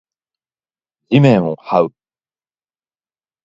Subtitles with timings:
[1.09, 1.93] 地面を這う